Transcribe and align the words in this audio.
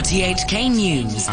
RTHK 0.00 0.74
News. 0.74 1.28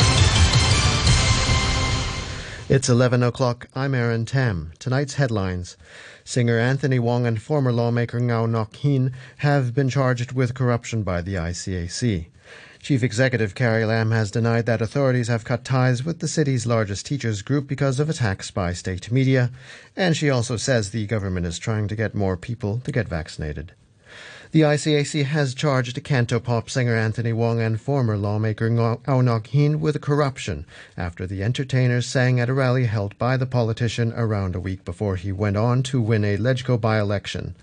It's 2.68 2.90
11 2.90 3.24
o'clock. 3.24 3.70
I'm 3.74 3.96
Aaron 3.96 4.26
Tam. 4.26 4.74
Tonight's 4.78 5.14
headlines. 5.14 5.78
Singer 6.26 6.60
Anthony 6.60 7.00
Wong 7.00 7.26
and 7.26 7.42
former 7.42 7.72
lawmaker 7.72 8.20
Ngau 8.20 8.50
Nok 8.50 8.76
Hin 8.76 9.14
have 9.38 9.74
been 9.74 9.88
charged 9.88 10.34
with 10.34 10.54
corruption 10.54 11.04
by 11.04 11.22
the 11.22 11.36
ICAC. 11.36 12.28
Chief 12.82 13.04
Executive 13.04 13.56
Carrie 13.56 13.86
Lam 13.86 14.12
has 14.12 14.32
denied 14.32 14.66
that 14.66 14.82
authorities 14.82 15.30
have 15.30 15.46
cut 15.46 15.64
ties 15.64 16.04
with 16.04 16.20
the 16.20 16.28
city's 16.28 16.68
largest 16.68 17.06
teachers 17.06 17.42
group 17.42 17.68
because 17.68 18.02
of 18.02 18.10
attacks 18.10 18.52
by 18.52 18.74
state 18.74 19.10
media, 19.10 19.50
and 19.96 20.18
she 20.18 20.30
also 20.30 20.58
says 20.58 20.92
the 20.92 21.08
government 21.08 21.46
is 21.46 21.58
trying 21.58 21.88
to 21.88 21.96
get 21.96 22.14
more 22.14 22.36
people 22.36 22.82
to 22.84 22.92
get 22.92 23.08
vaccinated. 23.08 23.72
The 24.52 24.62
ICAC 24.62 25.26
has 25.26 25.54
charged 25.54 26.02
Cantopop 26.04 26.70
singer 26.70 26.96
Anthony 26.96 27.34
Wong 27.34 27.60
and 27.60 27.82
former 27.82 28.16
lawmaker 28.16 28.70
Ngau 28.70 29.22
Nok 29.22 29.48
Hin 29.48 29.82
with 29.82 30.00
corruption 30.00 30.66
after 30.96 31.28
the 31.28 31.44
entertainers 31.44 32.06
sang 32.06 32.40
at 32.40 32.48
a 32.48 32.54
rally 32.54 32.86
held 32.86 33.18
by 33.18 33.36
the 33.36 33.46
politician 33.46 34.14
around 34.16 34.56
a 34.56 34.62
week 34.62 34.86
before 34.86 35.18
he 35.18 35.34
went 35.34 35.58
on 35.58 35.84
to 35.84 36.00
win 36.00 36.24
a 36.24 36.38
LegCo 36.38 36.80
by-election. 36.80 37.56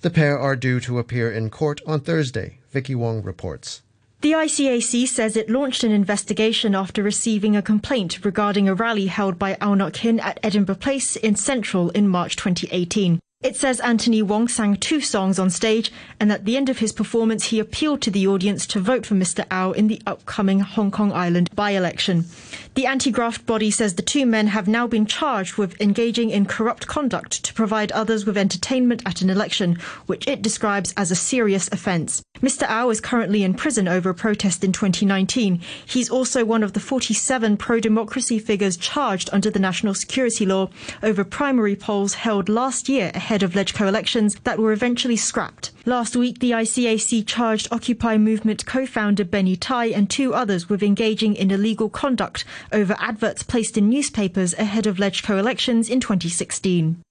The 0.00 0.08
pair 0.08 0.38
are 0.38 0.56
due 0.56 0.80
to 0.80 0.98
appear 0.98 1.30
in 1.30 1.50
court 1.50 1.82
on 1.86 2.00
Thursday. 2.00 2.58
Vicky 2.70 2.94
Wong 2.94 3.22
reports. 3.22 3.82
The 4.22 4.32
ICAC 4.32 5.08
says 5.08 5.36
it 5.36 5.50
launched 5.50 5.84
an 5.84 5.92
investigation 5.92 6.74
after 6.74 7.02
receiving 7.02 7.54
a 7.54 7.62
complaint 7.62 8.24
regarding 8.24 8.66
a 8.66 8.74
rally 8.74 9.06
held 9.06 9.38
by 9.38 9.58
Au 9.60 9.74
Nok 9.74 9.96
Hin 9.96 10.20
at 10.20 10.40
Edinburgh 10.42 10.76
Place 10.76 11.16
in 11.16 11.36
Central 11.36 11.90
in 11.90 12.08
March 12.08 12.36
2018. 12.36 13.20
It 13.42 13.56
says 13.56 13.80
Anthony 13.80 14.20
Wong 14.20 14.48
sang 14.48 14.76
two 14.76 15.00
songs 15.00 15.38
on 15.38 15.48
stage, 15.48 15.90
and 16.20 16.30
at 16.30 16.44
the 16.44 16.58
end 16.58 16.68
of 16.68 16.80
his 16.80 16.92
performance, 16.92 17.46
he 17.46 17.58
appealed 17.58 18.02
to 18.02 18.10
the 18.10 18.26
audience 18.26 18.66
to 18.66 18.80
vote 18.80 19.06
for 19.06 19.14
Mr. 19.14 19.46
Au 19.50 19.72
in 19.72 19.86
the 19.86 20.02
upcoming 20.06 20.60
Hong 20.60 20.90
Kong 20.90 21.10
Island 21.10 21.48
by 21.54 21.70
election. 21.70 22.26
The 22.74 22.86
anti 22.86 23.10
graft 23.10 23.46
body 23.46 23.72
says 23.72 23.94
the 23.94 24.02
two 24.02 24.24
men 24.24 24.46
have 24.46 24.68
now 24.68 24.86
been 24.86 25.04
charged 25.04 25.56
with 25.56 25.78
engaging 25.80 26.30
in 26.30 26.46
corrupt 26.46 26.86
conduct 26.86 27.42
to 27.42 27.52
provide 27.52 27.90
others 27.90 28.24
with 28.24 28.38
entertainment 28.38 29.02
at 29.04 29.22
an 29.22 29.28
election, 29.28 29.76
which 30.06 30.28
it 30.28 30.40
describes 30.40 30.94
as 30.96 31.10
a 31.10 31.16
serious 31.16 31.68
offence. 31.72 32.22
Mr. 32.40 32.70
Au 32.70 32.88
is 32.90 33.00
currently 33.00 33.42
in 33.42 33.54
prison 33.54 33.88
over 33.88 34.10
a 34.10 34.14
protest 34.14 34.62
in 34.62 34.70
2019. 34.70 35.60
He's 35.84 36.08
also 36.08 36.44
one 36.44 36.62
of 36.62 36.72
the 36.72 36.80
47 36.80 37.56
pro 37.56 37.80
democracy 37.80 38.38
figures 38.38 38.76
charged 38.76 39.28
under 39.32 39.50
the 39.50 39.58
national 39.58 39.94
security 39.94 40.46
law 40.46 40.70
over 41.02 41.24
primary 41.24 41.74
polls 41.74 42.14
held 42.14 42.48
last 42.48 42.88
year 42.88 43.10
ahead 43.14 43.42
of 43.42 43.52
LegCo 43.52 43.88
elections 43.88 44.36
that 44.44 44.60
were 44.60 44.72
eventually 44.72 45.16
scrapped. 45.16 45.72
Last 45.90 46.14
week, 46.14 46.38
the 46.38 46.52
ICAC 46.52 47.26
charged 47.26 47.66
Occupy 47.72 48.16
Movement 48.16 48.64
co-founder 48.64 49.24
Benny 49.24 49.56
Tai 49.56 49.86
and 49.86 50.08
two 50.08 50.32
others 50.32 50.68
with 50.68 50.84
engaging 50.84 51.34
in 51.34 51.50
illegal 51.50 51.90
conduct 51.90 52.44
over 52.70 52.94
adverts 53.00 53.42
placed 53.42 53.76
in 53.76 53.88
newspapers 53.88 54.54
ahead 54.54 54.86
of 54.86 54.98
LegCo 54.98 55.36
elections 55.36 55.90
in 55.90 55.98
2016. 55.98 57.02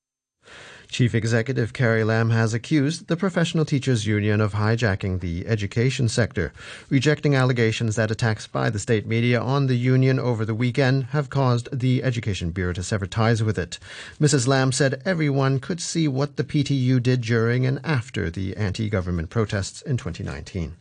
Chief 0.91 1.13
Executive 1.13 1.71
Carrie 1.71 2.03
Lam 2.03 2.31
has 2.31 2.53
accused 2.53 3.07
the 3.07 3.15
Professional 3.15 3.63
Teachers 3.63 4.07
Union 4.07 4.41
of 4.41 4.53
hijacking 4.53 5.19
the 5.19 5.45
education 5.47 6.09
sector, 6.09 6.51
rejecting 6.89 7.35
allegations 7.35 7.95
that 7.95 8.09
attacks 8.09 8.47
by 8.47 8.71
the 8.71 8.79
state 8.79 9.05
media 9.05 9.39
on 9.39 9.67
the 9.67 9.77
union 9.77 10.19
over 10.19 10.43
the 10.43 10.55
weekend 10.55 11.05
have 11.11 11.29
caused 11.29 11.69
the 11.71 12.03
Education 12.03 12.49
Bureau 12.49 12.73
to 12.73 12.81
sever 12.81 13.05
ties 13.05 13.43
with 13.43 13.59
it. 13.59 13.77
Mrs. 14.19 14.47
Lam 14.47 14.71
said 14.71 15.01
everyone 15.05 15.59
could 15.59 15.79
see 15.79 16.07
what 16.07 16.37
the 16.37 16.43
PTU 16.43 17.01
did 17.01 17.21
during 17.21 17.67
and 17.67 17.79
after 17.83 18.31
the 18.31 18.57
anti 18.57 18.89
government 18.89 19.29
protests 19.29 19.83
in 19.83 19.95
2019. 19.95 20.75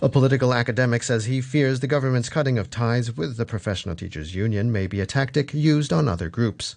A 0.00 0.08
political 0.08 0.54
academic 0.54 1.02
says 1.02 1.26
he 1.26 1.40
fears 1.40 1.80
the 1.80 1.86
government's 1.86 2.30
cutting 2.30 2.58
of 2.58 2.70
ties 2.70 3.14
with 3.16 3.36
the 3.36 3.44
Professional 3.44 3.94
Teachers 3.94 4.34
Union 4.34 4.72
may 4.72 4.86
be 4.86 5.00
a 5.00 5.06
tactic 5.06 5.52
used 5.52 5.92
on 5.92 6.08
other 6.08 6.30
groups. 6.30 6.76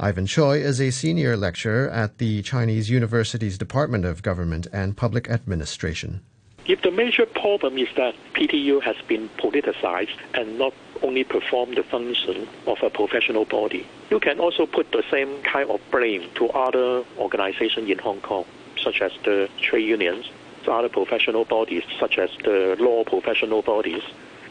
Ivan 0.00 0.26
Choi 0.26 0.60
is 0.60 0.80
a 0.80 0.90
senior 0.90 1.36
lecturer 1.36 1.88
at 1.88 2.13
the 2.18 2.42
Chinese 2.42 2.90
University's 2.90 3.58
Department 3.58 4.04
of 4.04 4.22
Government 4.22 4.66
and 4.72 4.96
Public 4.96 5.28
Administration. 5.28 6.22
If 6.66 6.82
the 6.82 6.90
major 6.90 7.26
problem 7.26 7.76
is 7.76 7.88
that 7.96 8.14
PTU 8.32 8.82
has 8.82 8.96
been 9.06 9.28
politicized 9.38 10.16
and 10.32 10.58
not 10.58 10.72
only 11.02 11.24
perform 11.24 11.74
the 11.74 11.82
function 11.82 12.48
of 12.66 12.78
a 12.82 12.88
professional 12.88 13.44
body, 13.44 13.86
you 14.10 14.18
can 14.18 14.40
also 14.40 14.64
put 14.64 14.90
the 14.92 15.02
same 15.10 15.42
kind 15.42 15.68
of 15.68 15.80
blame 15.90 16.30
to 16.36 16.48
other 16.50 17.04
organizations 17.18 17.90
in 17.90 17.98
Hong 17.98 18.20
Kong, 18.22 18.46
such 18.82 19.02
as 19.02 19.12
the 19.24 19.48
trade 19.60 19.86
unions 19.86 20.30
other 20.68 20.88
professional 20.88 21.44
bodies, 21.44 21.82
such 21.98 22.18
as 22.18 22.30
the 22.44 22.76
law 22.78 23.04
professional 23.04 23.62
bodies. 23.62 24.02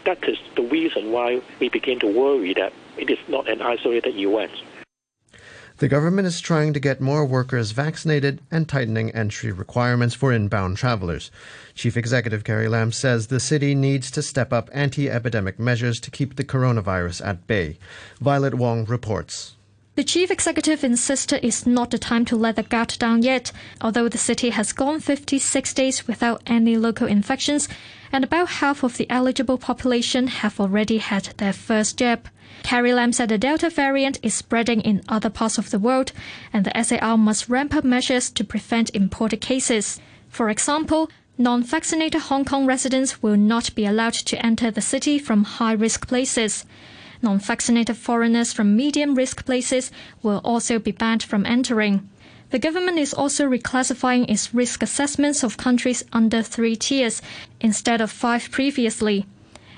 That 0.05 0.27
is 0.27 0.37
the 0.55 0.63
reason 0.63 1.11
why 1.11 1.41
we 1.59 1.69
begin 1.69 1.99
to 1.99 2.07
worry 2.07 2.53
that 2.53 2.73
it 2.97 3.09
is 3.09 3.17
not 3.27 3.49
an 3.49 3.61
isolated 3.61 4.15
event. 4.15 4.51
The 5.83 5.89
government 5.89 6.25
is 6.29 6.39
trying 6.39 6.71
to 6.71 6.79
get 6.79 7.01
more 7.01 7.25
workers 7.25 7.71
vaccinated 7.71 8.39
and 8.49 8.69
tightening 8.69 9.11
entry 9.11 9.51
requirements 9.51 10.15
for 10.15 10.31
inbound 10.31 10.77
travelers. 10.77 11.29
Chief 11.75 11.97
Executive 11.97 12.45
Carrie 12.45 12.69
Lam 12.69 12.93
says 12.93 13.27
the 13.27 13.41
city 13.41 13.75
needs 13.75 14.09
to 14.11 14.21
step 14.21 14.53
up 14.53 14.69
anti 14.71 15.09
epidemic 15.09 15.59
measures 15.59 15.99
to 15.99 16.09
keep 16.09 16.37
the 16.37 16.45
coronavirus 16.45 17.27
at 17.27 17.47
bay. 17.47 17.79
Violet 18.21 18.53
Wong 18.53 18.85
reports. 18.85 19.57
The 19.95 20.05
chief 20.05 20.31
executive 20.31 20.85
insisted 20.85 21.45
it's 21.45 21.65
not 21.65 21.91
the 21.91 21.99
time 21.99 22.23
to 22.27 22.37
let 22.37 22.55
the 22.55 22.63
guard 22.63 22.95
down 22.97 23.21
yet, 23.21 23.51
although 23.81 24.07
the 24.07 24.17
city 24.17 24.51
has 24.51 24.71
gone 24.71 25.01
56 25.01 25.73
days 25.73 26.07
without 26.07 26.41
any 26.47 26.77
local 26.77 27.07
infections, 27.07 27.67
and 28.09 28.23
about 28.23 28.47
half 28.63 28.83
of 28.83 28.95
the 28.95 29.09
eligible 29.09 29.57
population 29.57 30.27
have 30.27 30.61
already 30.61 30.99
had 30.99 31.25
their 31.35 31.51
first 31.51 31.97
jab. 31.97 32.29
Carrie 32.63 32.93
Lam 32.93 33.11
said 33.11 33.29
the 33.29 33.37
Delta 33.37 33.69
variant 33.69 34.17
is 34.23 34.33
spreading 34.33 34.81
in 34.81 35.03
other 35.07 35.29
parts 35.29 35.57
of 35.57 35.69
the 35.69 35.77
world, 35.77 36.13
and 36.51 36.65
the 36.65 36.83
SAR 36.83 37.17
must 37.17 37.49
ramp 37.49 37.75
up 37.75 37.83
measures 37.83 38.29
to 38.31 38.43
prevent 38.43 38.89
imported 38.95 39.41
cases. 39.41 39.99
For 40.29 40.49
example, 40.49 41.11
Non 41.37 41.63
vaccinated 41.63 42.21
Hong 42.21 42.45
Kong 42.45 42.65
residents 42.65 43.21
will 43.21 43.35
not 43.35 43.73
be 43.75 43.85
allowed 43.85 44.13
to 44.13 44.45
enter 44.45 44.71
the 44.71 44.81
city 44.81 45.19
from 45.19 45.43
high 45.43 45.73
risk 45.73 46.07
places. 46.07 46.65
Non 47.21 47.39
vaccinated 47.39 47.97
foreigners 47.97 48.53
from 48.53 48.75
medium 48.75 49.15
risk 49.15 49.43
places 49.45 49.91
will 50.21 50.41
also 50.43 50.79
be 50.79 50.91
banned 50.91 51.23
from 51.23 51.45
entering. 51.45 52.07
The 52.51 52.59
government 52.59 52.99
is 52.99 53.15
also 53.15 53.49
reclassifying 53.49 54.29
its 54.29 54.53
risk 54.53 54.83
assessments 54.83 55.43
of 55.43 55.57
countries 55.57 56.03
under 56.13 56.43
three 56.43 56.75
tiers 56.75 57.21
instead 57.59 57.99
of 57.99 58.11
five 58.11 58.51
previously. 58.51 59.25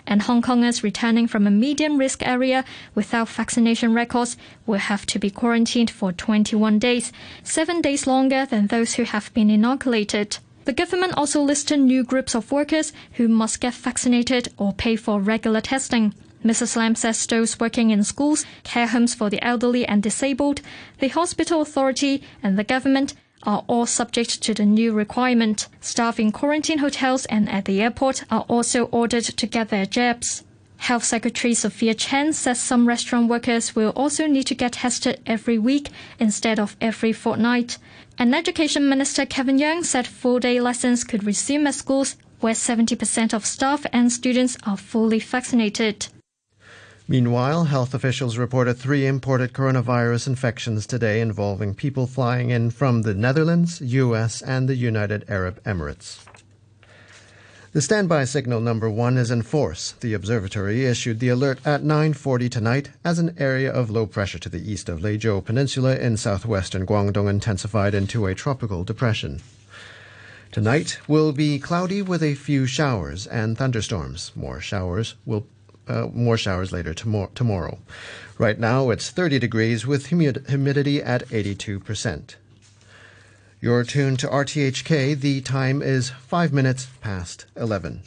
And 0.08 0.22
Hong 0.22 0.42
Kongers 0.42 0.84
returning 0.84 1.28
from 1.28 1.48
a 1.48 1.52
medium 1.52 1.98
risk 1.98 2.26
area 2.26 2.64
without 2.94 3.30
vaccination 3.30 3.94
records 3.94 4.38
will 4.66 4.80
have 4.80 5.06
to 5.08 5.20
be 5.20 5.30
quarantined 5.30 5.90
for 5.90 6.12
21 6.12 6.80
days, 6.80 7.12
seven 7.44 7.82
days 7.82 8.06
longer 8.06 8.46
than 8.46 8.68
those 8.68 8.96
who 8.96 9.04
have 9.04 9.34
been 9.34 9.50
inoculated. 9.50 10.38
The 10.66 10.74
government 10.74 11.14
also 11.16 11.42
listed 11.42 11.80
new 11.80 12.04
groups 12.04 12.36
of 12.36 12.52
workers 12.52 12.92
who 13.14 13.28
must 13.28 13.62
get 13.62 13.74
vaccinated 13.74 14.50
or 14.58 14.74
pay 14.74 14.96
for 14.96 15.22
regular 15.22 15.62
testing. 15.62 16.14
Mrs. 16.44 16.76
Lam 16.76 16.94
says 16.94 17.26
those 17.26 17.60
working 17.60 17.90
in 17.90 18.04
schools, 18.04 18.46
care 18.64 18.88
homes 18.88 19.16
for 19.16 19.32
the 19.32 19.44
elderly 19.44 19.86
and 19.86 20.04
disabled, 20.04 20.62
the 21.00 21.08
hospital 21.08 21.62
authority, 21.62 22.22
and 22.44 22.58
the 22.58 22.64
government 22.64 23.16
are 23.46 23.64
all 23.68 23.86
subject 23.86 24.42
to 24.42 24.54
the 24.54 24.66
new 24.66 24.92
requirement. 24.92 25.68
Staff 25.82 26.20
in 26.20 26.32
quarantine 26.32 26.80
hotels 26.80 27.26
and 27.26 27.48
at 27.50 27.66
the 27.66 27.82
airport 27.82 28.24
are 28.32 28.46
also 28.48 28.86
ordered 28.86 29.24
to 29.24 29.46
get 29.48 29.70
their 29.70 29.86
jabs. 29.86 30.44
Health 30.78 31.04
Secretary 31.04 31.54
Sophia 31.54 31.94
Chan 31.94 32.34
says 32.34 32.60
some 32.60 32.88
restaurant 32.88 33.30
workers 33.30 33.76
will 33.76 33.92
also 33.96 34.28
need 34.28 34.48
to 34.48 34.56
get 34.56 34.74
tested 34.74 35.20
every 35.26 35.58
week 35.58 35.90
instead 36.20 36.60
of 36.60 36.76
every 36.82 37.14
fortnight. 37.14 37.78
And 38.18 38.36
Education 38.36 38.88
Minister 38.88 39.26
Kevin 39.26 39.58
Yeung 39.58 39.84
said 39.84 40.08
full 40.08 40.40
day 40.40 40.60
lessons 40.60 41.04
could 41.04 41.24
resume 41.24 41.68
at 41.68 41.76
schools 41.76 42.18
where 42.40 42.54
70% 42.54 43.34
of 43.34 43.46
staff 43.46 43.86
and 43.92 44.12
students 44.12 44.58
are 44.64 44.78
fully 44.78 45.20
vaccinated. 45.20 46.08
Meanwhile, 47.08 47.66
health 47.66 47.94
officials 47.94 48.36
reported 48.36 48.80
three 48.80 49.06
imported 49.06 49.54
coronavirus 49.54 50.26
infections 50.26 50.88
today 50.88 51.22
involving 51.22 51.76
people 51.76 52.08
flying 52.08 52.50
in 52.50 52.72
from 52.72 53.04
the 53.04 53.14
Netherlands, 53.14 53.80
US, 53.80 54.42
and 54.42 54.68
the 54.68 54.76
United 54.76 55.24
Arab 55.30 55.64
Emirates. 55.66 56.26
The 57.74 57.82
standby 57.82 58.26
signal 58.26 58.60
number 58.60 58.90
1 58.90 59.18
is 59.18 59.30
in 59.30 59.44
force. 59.44 59.92
The 60.00 60.14
observatory 60.16 60.86
issued 60.86 61.20
the 61.20 61.30
alert 61.30 61.60
at 61.64 61.84
9:40 61.84 62.50
tonight 62.50 62.90
as 63.04 63.20
an 63.20 63.36
area 63.38 63.72
of 63.72 63.92
low 63.92 64.08
pressure 64.08 64.40
to 64.40 64.50
the 64.50 64.72
east 64.72 64.90
of 64.90 65.02
Leizhou 65.02 65.46
Peninsula 65.46 65.98
in 65.98 66.18
southwestern 66.18 66.88
Guangdong 66.88 67.30
intensified 67.30 67.94
into 67.94 68.26
a 68.26 68.34
tropical 68.34 68.84
depression. 68.84 69.42
Tonight 70.52 70.98
will 71.08 71.34
be 71.34 71.60
cloudy 71.60 72.02
with 72.02 72.24
a 72.24 72.34
few 72.34 72.66
showers 72.66 73.28
and 73.28 73.58
thunderstorms. 73.58 74.32
More 74.36 74.62
showers 74.62 75.16
will 75.26 75.46
uh, 75.88 76.08
more 76.14 76.38
showers 76.38 76.72
later 76.72 76.94
tomorrow. 76.94 77.78
Right 78.38 78.60
now 78.60 78.90
it's 78.90 79.10
30 79.10 79.40
degrees 79.40 79.88
with 79.88 80.08
humid- 80.08 80.46
humidity 80.50 81.02
at 81.02 81.28
82%. 81.30 82.36
You're 83.62 83.84
tuned 83.84 84.20
to 84.20 84.28
RTHK. 84.28 85.20
The 85.20 85.42
time 85.42 85.82
is 85.82 86.10
5 86.10 86.54
minutes 86.54 86.88
past 87.02 87.46
11. 87.56 88.02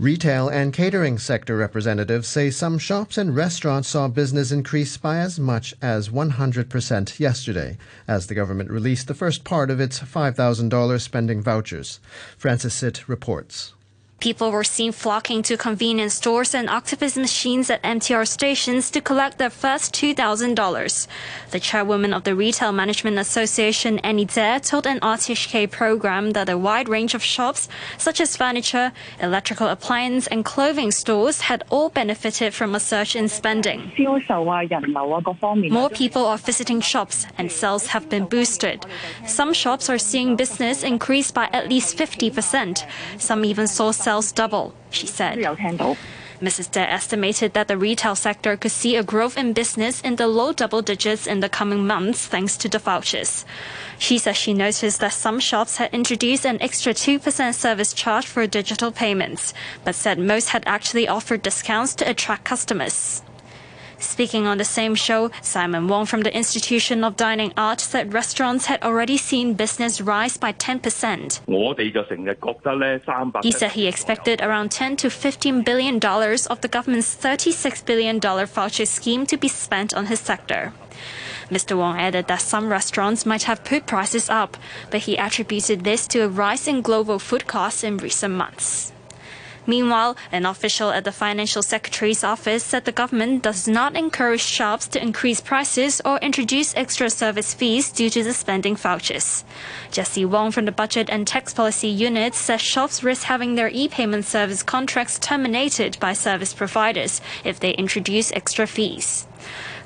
Retail 0.00 0.48
and 0.48 0.72
catering 0.72 1.18
sector 1.18 1.58
representatives 1.58 2.26
say 2.26 2.50
some 2.50 2.78
shops 2.78 3.18
and 3.18 3.36
restaurants 3.36 3.88
saw 3.88 4.08
business 4.08 4.50
increase 4.50 4.96
by 4.96 5.18
as 5.18 5.38
much 5.38 5.74
as 5.82 6.08
100% 6.08 7.20
yesterday, 7.20 7.76
as 8.08 8.26
the 8.26 8.34
government 8.34 8.70
released 8.70 9.08
the 9.08 9.14
first 9.14 9.44
part 9.44 9.70
of 9.70 9.78
its 9.78 10.00
$5,000 10.00 11.00
spending 11.02 11.42
vouchers. 11.42 12.00
Francis 12.38 12.72
Sitt 12.72 13.08
reports. 13.10 13.74
People 14.20 14.52
were 14.52 14.64
seen 14.64 14.92
flocking 14.92 15.42
to 15.44 15.56
convenience 15.56 16.12
stores 16.12 16.54
and 16.54 16.68
octopus 16.68 17.16
machines 17.16 17.70
at 17.70 17.82
MTR 17.82 18.28
stations 18.28 18.90
to 18.90 19.00
collect 19.00 19.38
their 19.38 19.48
first 19.48 19.94
$2,000. 19.94 21.06
The 21.52 21.58
chairwoman 21.58 22.12
of 22.12 22.24
the 22.24 22.34
Retail 22.36 22.70
Management 22.70 23.18
Association, 23.18 23.98
Annie 24.00 24.26
Dare, 24.26 24.60
told 24.60 24.86
an 24.86 25.00
RTHK 25.00 25.70
program 25.70 26.32
that 26.32 26.50
a 26.50 26.58
wide 26.58 26.90
range 26.90 27.14
of 27.14 27.22
shops, 27.22 27.66
such 27.96 28.20
as 28.20 28.36
furniture, 28.36 28.92
electrical 29.22 29.68
appliance, 29.68 30.26
and 30.26 30.44
clothing 30.44 30.90
stores, 30.90 31.40
had 31.40 31.64
all 31.70 31.88
benefited 31.88 32.52
from 32.52 32.74
a 32.74 32.80
surge 32.80 33.16
in 33.16 33.26
spending. 33.26 33.90
More 35.70 35.88
people 35.88 36.26
are 36.26 36.36
visiting 36.36 36.82
shops, 36.82 37.26
and 37.38 37.50
sales 37.50 37.86
have 37.86 38.10
been 38.10 38.26
boosted. 38.26 38.84
Some 39.26 39.54
shops 39.54 39.88
are 39.88 39.98
seeing 39.98 40.36
business 40.36 40.82
increase 40.82 41.30
by 41.30 41.48
at 41.54 41.70
least 41.70 41.96
50%. 41.96 42.86
Some 43.16 43.46
even 43.46 43.66
saw 43.66 43.92
sales 43.92 44.09
double, 44.32 44.74
she 44.90 45.06
said. 45.06 45.38
Mrs. 46.40 46.70
De 46.70 46.80
estimated 46.80 47.52
that 47.52 47.68
the 47.68 47.76
retail 47.76 48.16
sector 48.16 48.56
could 48.56 48.70
see 48.70 48.96
a 48.96 49.02
growth 49.02 49.36
in 49.36 49.52
business 49.52 50.00
in 50.00 50.16
the 50.16 50.26
low 50.26 50.52
double 50.54 50.80
digits 50.80 51.26
in 51.26 51.40
the 51.40 51.50
coming 51.50 51.86
months 51.86 52.26
thanks 52.26 52.56
to 52.56 52.68
the 52.68 52.78
vouchers. 52.78 53.44
She 53.98 54.16
says 54.16 54.38
she 54.38 54.54
noticed 54.54 55.00
that 55.00 55.12
some 55.12 55.38
shops 55.38 55.76
had 55.76 55.92
introduced 55.92 56.46
an 56.46 56.62
extra 56.62 56.94
2% 56.94 57.54
service 57.54 57.92
charge 57.92 58.26
for 58.26 58.46
digital 58.46 58.90
payments, 58.90 59.52
but 59.84 59.94
said 59.94 60.18
most 60.18 60.48
had 60.48 60.64
actually 60.66 61.06
offered 61.06 61.42
discounts 61.42 61.94
to 61.96 62.08
attract 62.08 62.44
customers. 62.44 63.22
Speaking 64.00 64.46
on 64.46 64.58
the 64.58 64.64
same 64.64 64.94
show, 64.94 65.30
Simon 65.42 65.86
Wong 65.86 66.06
from 66.06 66.22
the 66.22 66.34
Institution 66.34 67.04
of 67.04 67.16
Dining 67.16 67.52
Art 67.56 67.80
said 67.80 68.14
restaurants 68.14 68.66
had 68.66 68.82
already 68.82 69.16
seen 69.18 69.54
business 69.54 70.00
rise 70.00 70.38
by 70.38 70.52
10%. 70.52 71.40
He 73.42 73.52
said 73.52 73.72
he 73.72 73.86
expected 73.86 74.40
around 74.40 74.70
10 74.70 74.96
to 74.96 75.10
15 75.10 75.62
billion 75.62 75.98
dollars 75.98 76.46
of 76.46 76.60
the 76.62 76.68
government's 76.68 77.14
36 77.14 77.82
billion 77.82 78.18
dollar 78.18 78.46
voucher 78.46 78.86
scheme 78.86 79.26
to 79.26 79.36
be 79.36 79.48
spent 79.48 79.92
on 79.92 80.06
his 80.06 80.20
sector. 80.20 80.72
Mr. 81.50 81.76
Wong 81.76 81.98
added 81.98 82.26
that 82.28 82.40
some 82.40 82.70
restaurants 82.70 83.26
might 83.26 83.42
have 83.42 83.64
put 83.64 83.86
prices 83.86 84.30
up, 84.30 84.56
but 84.90 85.00
he 85.00 85.16
attributed 85.16 85.84
this 85.84 86.06
to 86.06 86.20
a 86.20 86.28
rise 86.28 86.66
in 86.68 86.80
global 86.80 87.18
food 87.18 87.46
costs 87.46 87.84
in 87.84 87.96
recent 87.98 88.34
months. 88.34 88.92
Meanwhile, 89.66 90.16
an 90.32 90.46
official 90.46 90.90
at 90.90 91.04
the 91.04 91.12
Financial 91.12 91.62
Secretary's 91.62 92.24
office 92.24 92.64
said 92.64 92.84
the 92.84 92.92
government 92.92 93.42
does 93.42 93.68
not 93.68 93.96
encourage 93.96 94.40
shops 94.40 94.88
to 94.88 95.02
increase 95.02 95.40
prices 95.40 96.00
or 96.04 96.18
introduce 96.18 96.74
extra 96.76 97.10
service 97.10 97.54
fees 97.54 97.90
due 97.90 98.10
to 98.10 98.22
the 98.22 98.32
spending 98.32 98.76
vouchers. 98.76 99.44
Jesse 99.90 100.24
Wong 100.24 100.50
from 100.50 100.64
the 100.64 100.72
Budget 100.72 101.08
and 101.10 101.26
Tax 101.26 101.52
Policy 101.54 101.88
Unit 101.88 102.34
says 102.34 102.60
shops 102.60 103.02
risk 103.02 103.24
having 103.24 103.54
their 103.54 103.70
e-payment 103.72 104.24
service 104.24 104.62
contracts 104.62 105.18
terminated 105.18 105.98
by 106.00 106.12
service 106.12 106.54
providers 106.54 107.20
if 107.44 107.60
they 107.60 107.72
introduce 107.72 108.32
extra 108.32 108.66
fees. 108.66 109.26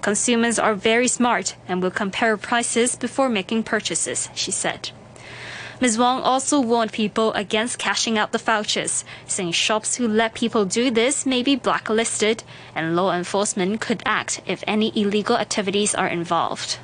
Consumers 0.00 0.58
are 0.58 0.74
very 0.74 1.08
smart 1.08 1.56
and 1.66 1.82
will 1.82 1.90
compare 1.90 2.36
prices 2.36 2.94
before 2.94 3.28
making 3.28 3.62
purchases, 3.62 4.28
she 4.34 4.50
said. 4.50 4.90
Ms. 5.80 5.98
Wong 5.98 6.22
also 6.22 6.60
warned 6.60 6.92
people 6.92 7.32
against 7.32 7.78
cashing 7.78 8.16
out 8.16 8.32
the 8.32 8.38
vouchers, 8.38 9.04
saying 9.26 9.52
shops 9.52 9.96
who 9.96 10.06
let 10.06 10.34
people 10.34 10.64
do 10.64 10.90
this 10.90 11.26
may 11.26 11.42
be 11.42 11.56
blacklisted 11.56 12.44
and 12.74 12.94
law 12.94 13.12
enforcement 13.12 13.80
could 13.80 14.02
act 14.06 14.40
if 14.46 14.62
any 14.66 14.92
illegal 14.94 15.36
activities 15.36 15.94
are 15.94 16.06
involved. 16.06 16.78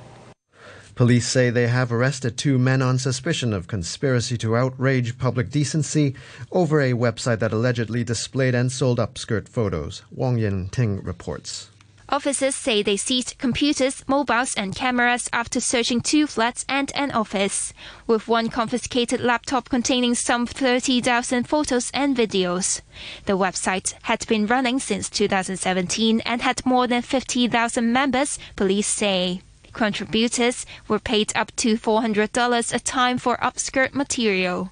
Police 0.96 1.26
say 1.26 1.48
they 1.48 1.68
have 1.68 1.92
arrested 1.92 2.36
two 2.36 2.58
men 2.58 2.82
on 2.82 2.98
suspicion 2.98 3.54
of 3.54 3.68
conspiracy 3.68 4.36
to 4.36 4.56
outrage 4.56 5.16
public 5.16 5.48
decency 5.48 6.14
over 6.52 6.80
a 6.80 6.92
website 6.92 7.38
that 7.38 7.52
allegedly 7.52 8.04
displayed 8.04 8.54
and 8.54 8.70
sold 8.70 8.98
upskirt 8.98 9.48
photos. 9.48 10.02
Wong 10.10 10.36
Yin 10.36 10.68
Ting 10.68 11.02
reports. 11.02 11.69
Officers 12.10 12.56
say 12.56 12.82
they 12.82 12.96
seized 12.96 13.38
computers, 13.38 14.02
mobiles, 14.08 14.54
and 14.56 14.74
cameras 14.74 15.28
after 15.32 15.60
searching 15.60 16.00
two 16.00 16.26
flats 16.26 16.64
and 16.68 16.90
an 16.96 17.12
office, 17.12 17.72
with 18.08 18.26
one 18.26 18.48
confiscated 18.48 19.20
laptop 19.20 19.68
containing 19.68 20.16
some 20.16 20.44
30,000 20.44 21.44
photos 21.44 21.88
and 21.94 22.16
videos. 22.16 22.80
The 23.26 23.38
website 23.38 23.94
had 24.02 24.26
been 24.26 24.48
running 24.48 24.80
since 24.80 25.08
2017 25.08 26.18
and 26.22 26.42
had 26.42 26.66
more 26.66 26.88
than 26.88 27.02
50,000 27.02 27.92
members, 27.92 28.40
police 28.56 28.88
say. 28.88 29.42
Contributors 29.72 30.66
were 30.88 30.98
paid 30.98 31.32
up 31.34 31.54
to 31.56 31.76
$400 31.76 32.74
a 32.74 32.78
time 32.80 33.18
for 33.18 33.36
upskirt 33.38 33.94
material. 33.94 34.70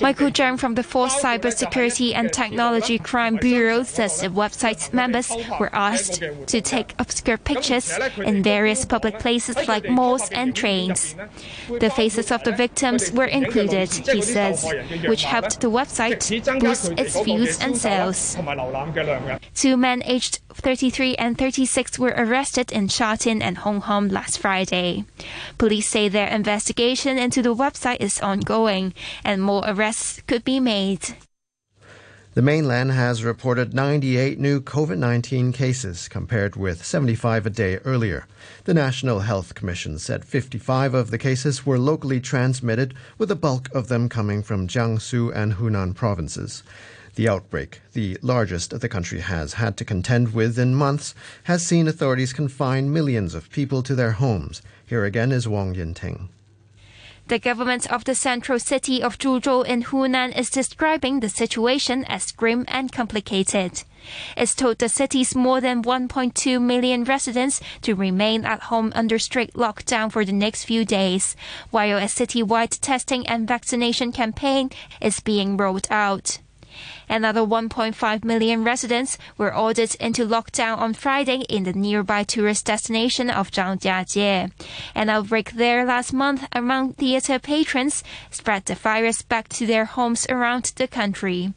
Michael 0.00 0.30
Zhang 0.30 0.58
from 0.58 0.74
the 0.74 0.82
Force 0.82 1.20
Cybersecurity 1.22 2.14
and 2.14 2.32
Technology 2.32 2.98
Crime 2.98 3.36
Bureau 3.36 3.82
says 3.82 4.20
the 4.20 4.28
website's 4.28 4.92
members 4.92 5.30
were 5.58 5.74
asked 5.74 6.22
to 6.46 6.60
take 6.60 6.96
upskirt 6.96 7.44
pictures 7.44 7.92
in 8.18 8.42
various 8.42 8.84
public 8.84 9.18
places 9.18 9.56
like 9.68 9.88
malls 9.88 10.28
and 10.30 10.54
trains. 10.54 11.14
The 11.80 11.90
faces 11.90 12.30
of 12.30 12.42
the 12.44 12.52
victims 12.52 13.12
were 13.12 13.26
included, 13.26 13.90
he 13.92 14.22
says, 14.22 14.64
which 15.06 15.24
helped 15.24 15.60
the 15.60 15.70
website 15.70 16.20
boost 16.60 16.92
its 16.98 17.20
views 17.20 17.60
and 17.60 17.76
sales. 17.76 18.36
Two 19.54 19.76
men 19.76 20.02
aged 20.04 20.40
33 20.54 21.14
and 21.16 21.38
36 21.38 21.98
were 21.98 22.14
arrested 22.16 22.69
in 22.70 22.88
Sha 22.88 23.16
Tin 23.16 23.42
and 23.42 23.58
Hong 23.58 23.80
Kong 23.80 24.08
last 24.08 24.38
Friday. 24.38 25.04
Police 25.58 25.88
say 25.88 26.08
their 26.08 26.28
investigation 26.28 27.18
into 27.18 27.42
the 27.42 27.54
website 27.54 28.00
is 28.00 28.20
ongoing 28.20 28.94
and 29.24 29.42
more 29.42 29.62
arrests 29.66 30.22
could 30.26 30.44
be 30.44 30.60
made. 30.60 31.14
The 32.32 32.42
mainland 32.42 32.92
has 32.92 33.24
reported 33.24 33.74
98 33.74 34.38
new 34.38 34.60
COVID 34.60 34.98
19 34.98 35.50
cases, 35.52 36.06
compared 36.06 36.54
with 36.54 36.84
75 36.84 37.46
a 37.46 37.50
day 37.50 37.78
earlier. 37.78 38.28
The 38.64 38.72
National 38.72 39.20
Health 39.20 39.56
Commission 39.56 39.98
said 39.98 40.24
55 40.24 40.94
of 40.94 41.10
the 41.10 41.18
cases 41.18 41.66
were 41.66 41.76
locally 41.76 42.20
transmitted, 42.20 42.94
with 43.18 43.30
the 43.30 43.34
bulk 43.34 43.68
of 43.74 43.88
them 43.88 44.08
coming 44.08 44.44
from 44.44 44.68
Jiangsu 44.68 45.34
and 45.34 45.54
Hunan 45.54 45.92
provinces. 45.92 46.62
The 47.16 47.28
outbreak, 47.28 47.80
the 47.92 48.18
largest 48.22 48.78
the 48.78 48.88
country 48.88 49.20
has 49.20 49.54
had 49.54 49.76
to 49.78 49.84
contend 49.84 50.32
with 50.32 50.58
in 50.58 50.74
months, 50.74 51.14
has 51.44 51.66
seen 51.66 51.88
authorities 51.88 52.32
confine 52.32 52.92
millions 52.92 53.34
of 53.34 53.50
people 53.50 53.82
to 53.82 53.94
their 53.94 54.12
homes. 54.12 54.62
Here 54.86 55.04
again 55.04 55.32
is 55.32 55.48
Wong 55.48 55.74
Yin 55.74 55.94
Ting. 55.94 56.28
The 57.30 57.38
government 57.38 57.92
of 57.92 58.04
the 58.04 58.16
central 58.16 58.58
city 58.58 59.00
of 59.00 59.16
Zhuzhou 59.16 59.64
in 59.64 59.84
Hunan 59.84 60.36
is 60.36 60.50
describing 60.50 61.20
the 61.20 61.28
situation 61.28 62.04
as 62.06 62.32
grim 62.32 62.64
and 62.66 62.90
complicated. 62.90 63.84
It's 64.36 64.54
told 64.54 64.78
the 64.78 64.88
city's 64.88 65.36
more 65.36 65.60
than 65.60 65.84
1.2 65.84 66.60
million 66.60 67.04
residents 67.04 67.60
to 67.82 67.94
remain 67.94 68.44
at 68.44 68.62
home 68.62 68.92
under 68.96 69.18
strict 69.20 69.54
lockdown 69.54 70.10
for 70.10 70.24
the 70.24 70.32
next 70.32 70.64
few 70.64 70.84
days, 70.84 71.36
while 71.70 71.98
a 71.98 72.08
citywide 72.08 72.80
testing 72.80 73.24
and 73.28 73.46
vaccination 73.46 74.10
campaign 74.10 74.70
is 75.00 75.20
being 75.20 75.56
rolled 75.56 75.86
out. 75.88 76.38
Another 77.08 77.40
1.5 77.40 78.24
million 78.24 78.62
residents 78.62 79.18
were 79.36 79.54
ordered 79.54 79.94
into 79.96 80.24
lockdown 80.24 80.78
on 80.78 80.94
Friday 80.94 81.44
in 81.48 81.64
the 81.64 81.72
nearby 81.72 82.22
tourist 82.22 82.66
destination 82.66 83.28
of 83.28 83.50
Zhangjiajie. 83.50 84.52
An 84.94 85.08
outbreak 85.08 85.52
there 85.52 85.84
last 85.84 86.12
month 86.12 86.46
among 86.52 86.92
theater 86.92 87.38
patrons 87.38 88.04
spread 88.30 88.66
the 88.66 88.74
virus 88.74 89.22
back 89.22 89.48
to 89.50 89.66
their 89.66 89.84
homes 89.84 90.26
around 90.28 90.72
the 90.76 90.86
country. 90.86 91.52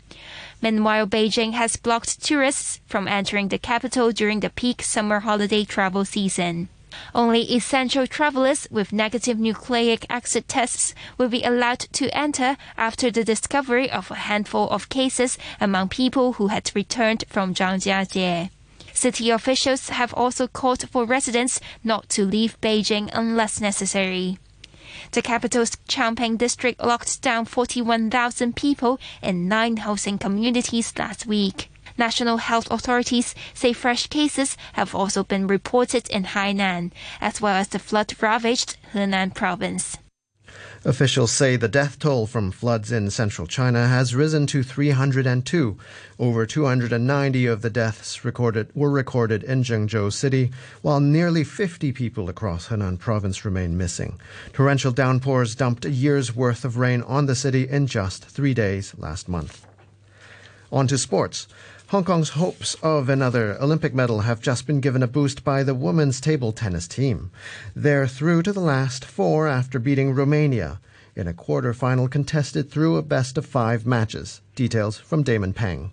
Meanwhile, 0.61 1.07
Beijing 1.07 1.53
has 1.53 1.75
blocked 1.75 2.23
tourists 2.23 2.79
from 2.87 3.07
entering 3.07 3.49
the 3.49 3.57
capital 3.57 4.11
during 4.11 4.39
the 4.39 4.49
peak 4.49 4.81
summer 4.81 5.19
holiday 5.19 5.65
travel 5.65 6.05
season. 6.05 6.69
Only 7.15 7.41
essential 7.53 8.07
travelers 8.07 8.67
with 8.71 8.93
negative 8.93 9.39
nucleic 9.39 10.05
acid 10.09 10.47
tests 10.47 10.93
will 11.17 11.29
be 11.29 11.43
allowed 11.43 11.79
to 11.93 12.09
enter 12.15 12.57
after 12.77 13.11
the 13.11 13.23
discovery 13.23 13.89
of 13.89 14.11
a 14.11 14.15
handful 14.15 14.69
of 14.69 14.89
cases 14.89 15.37
among 15.59 15.89
people 15.89 16.33
who 16.33 16.47
had 16.47 16.71
returned 16.75 17.23
from 17.27 17.53
Zhangjiajie. 17.53 18.49
City 18.93 19.29
officials 19.31 19.89
have 19.89 20.13
also 20.13 20.47
called 20.47 20.87
for 20.89 21.05
residents 21.05 21.59
not 21.83 22.09
to 22.09 22.25
leave 22.25 22.59
Beijing 22.61 23.09
unless 23.13 23.59
necessary. 23.59 24.37
The 25.11 25.21
capital's 25.21 25.71
Changping 25.87 26.37
district 26.37 26.79
locked 26.79 27.21
down 27.21 27.45
41,000 27.45 28.55
people 28.55 28.99
in 29.21 29.47
nine 29.47 29.77
housing 29.77 30.17
communities 30.17 30.93
last 30.97 31.25
week. 31.25 31.69
National 31.97 32.37
health 32.37 32.67
authorities 32.71 33.35
say 33.53 33.73
fresh 33.73 34.07
cases 34.07 34.57
have 34.73 34.95
also 34.95 35.23
been 35.23 35.47
reported 35.47 36.09
in 36.09 36.23
Hainan, 36.23 36.91
as 37.21 37.39
well 37.39 37.55
as 37.55 37.67
the 37.67 37.79
flood 37.79 38.13
ravaged 38.21 38.77
Henan 38.93 39.35
province. 39.35 39.97
Officials 40.85 41.31
say 41.31 41.55
the 41.55 41.67
death 41.67 41.97
toll 41.97 42.27
from 42.27 42.51
floods 42.51 42.91
in 42.91 43.09
central 43.09 43.47
China 43.47 43.87
has 43.87 44.13
risen 44.13 44.45
to 44.47 44.63
302. 44.63 45.77
Over 46.19 46.45
290 46.45 47.45
of 47.45 47.61
the 47.61 47.69
deaths 47.69 48.25
recorded 48.25 48.69
were 48.75 48.91
recorded 48.91 49.43
in 49.43 49.63
Zhengzhou 49.63 50.11
City, 50.11 50.51
while 50.81 50.99
nearly 50.99 51.43
50 51.43 51.91
people 51.93 52.27
across 52.27 52.67
Henan 52.67 52.99
province 52.99 53.45
remain 53.45 53.77
missing. 53.77 54.19
Torrential 54.51 54.91
downpours 54.91 55.55
dumped 55.55 55.85
a 55.85 55.89
year's 55.89 56.35
worth 56.35 56.65
of 56.65 56.77
rain 56.77 57.01
on 57.03 57.27
the 57.27 57.35
city 57.35 57.67
in 57.67 57.87
just 57.87 58.25
three 58.25 58.53
days 58.53 58.93
last 58.97 59.29
month. 59.29 59.65
On 60.73 60.87
to 60.87 60.97
sports. 60.97 61.47
Hong 61.89 62.03
Kong's 62.03 62.29
hopes 62.29 62.73
of 62.81 63.07
another 63.07 63.55
Olympic 63.61 63.93
medal 63.93 64.21
have 64.21 64.41
just 64.41 64.65
been 64.65 64.79
given 64.79 65.03
a 65.03 65.07
boost 65.07 65.43
by 65.43 65.61
the 65.61 65.75
women's 65.75 66.19
table 66.19 66.51
tennis 66.51 66.87
team. 66.87 67.29
They're 67.75 68.07
through 68.07 68.41
to 68.41 68.51
the 68.51 68.59
last 68.59 69.05
four 69.05 69.47
after 69.47 69.77
beating 69.77 70.15
Romania 70.15 70.79
in 71.15 71.27
a 71.27 71.33
quarter-final 71.33 72.07
contested 72.07 72.71
through 72.71 72.97
a 72.97 73.03
best 73.03 73.37
of 73.37 73.45
five 73.45 73.85
matches. 73.85 74.41
Details 74.55 74.97
from 74.97 75.21
Damon 75.21 75.53
Peng. 75.53 75.91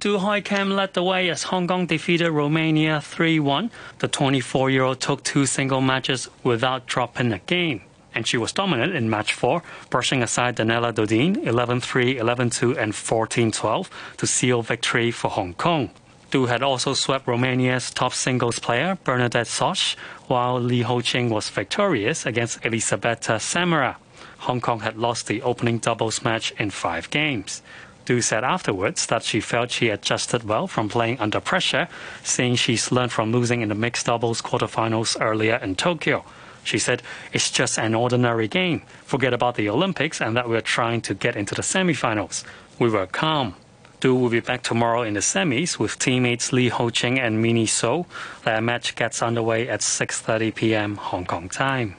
Doo 0.00 0.18
Hoi 0.18 0.40
Kem 0.40 0.72
led 0.72 0.94
the 0.94 1.04
way 1.04 1.30
as 1.30 1.44
Hong 1.44 1.68
Kong 1.68 1.86
defeated 1.86 2.32
Romania 2.32 3.00
3 3.00 3.38
1. 3.38 3.70
The 4.00 4.08
24 4.08 4.70
year 4.70 4.82
old 4.82 4.98
took 4.98 5.22
two 5.22 5.46
single 5.46 5.80
matches 5.80 6.28
without 6.42 6.86
dropping 6.86 7.32
a 7.32 7.38
game 7.38 7.82
and 8.16 8.26
she 8.26 8.38
was 8.38 8.52
dominant 8.52 8.96
in 8.96 9.10
match 9.10 9.34
four, 9.34 9.62
brushing 9.90 10.22
aside 10.22 10.56
Daniela 10.56 10.92
Dodean 10.92 11.36
11-3, 11.44 12.18
11-2, 12.18 12.76
and 12.78 12.94
14-12 12.94 13.88
to 14.16 14.26
seal 14.26 14.62
victory 14.62 15.10
for 15.10 15.28
Hong 15.28 15.52
Kong. 15.54 15.90
Doo 16.30 16.46
had 16.46 16.62
also 16.62 16.94
swept 16.94 17.26
Romania's 17.28 17.90
top 17.90 18.14
singles 18.14 18.58
player, 18.58 18.98
Bernadette 19.04 19.46
Szocs, 19.46 19.96
while 20.26 20.58
Lee 20.58 20.80
Ho 20.80 21.00
Ching 21.02 21.28
was 21.28 21.50
victorious 21.50 22.26
against 22.26 22.64
Elizabeta 22.64 23.38
Samara. 23.38 23.98
Hong 24.38 24.60
Kong 24.62 24.80
had 24.80 24.96
lost 24.96 25.26
the 25.26 25.42
opening 25.42 25.78
doubles 25.78 26.24
match 26.24 26.52
in 26.58 26.70
five 26.70 27.10
games. 27.10 27.62
Doo 28.06 28.22
said 28.22 28.44
afterwards 28.44 29.06
that 29.06 29.24
she 29.24 29.40
felt 29.40 29.70
she 29.70 29.90
adjusted 29.90 30.44
well 30.44 30.66
from 30.66 30.88
playing 30.88 31.18
under 31.20 31.40
pressure, 31.40 31.86
saying 32.22 32.56
she's 32.56 32.90
learned 32.90 33.12
from 33.12 33.30
losing 33.30 33.60
in 33.60 33.68
the 33.68 33.74
mixed 33.74 34.06
doubles 34.06 34.40
quarterfinals 34.40 35.16
earlier 35.20 35.56
in 35.56 35.74
Tokyo. 35.74 36.24
She 36.66 36.78
said, 36.78 37.02
It's 37.32 37.50
just 37.50 37.78
an 37.78 37.94
ordinary 37.94 38.48
game. 38.48 38.82
Forget 39.04 39.32
about 39.32 39.54
the 39.54 39.68
Olympics 39.68 40.20
and 40.20 40.36
that 40.36 40.48
we're 40.48 40.60
trying 40.60 41.00
to 41.02 41.14
get 41.14 41.36
into 41.36 41.54
the 41.54 41.62
semifinals. 41.62 42.44
We 42.78 42.90
were 42.90 43.06
calm. 43.06 43.54
Doo 44.00 44.14
will 44.14 44.28
be 44.28 44.40
back 44.40 44.62
tomorrow 44.62 45.02
in 45.02 45.14
the 45.14 45.20
semis 45.20 45.78
with 45.78 45.98
teammates 45.98 46.52
Lee 46.52 46.68
Ho 46.68 46.90
Ching 46.90 47.18
and 47.18 47.40
Minnie 47.40 47.66
Soo. 47.66 48.04
Their 48.44 48.60
match 48.60 48.96
gets 48.96 49.22
underway 49.22 49.68
at 49.68 49.80
6:30 49.80 50.54
p.m. 50.54 50.96
Hong 50.96 51.24
Kong 51.24 51.48
time. 51.48 51.96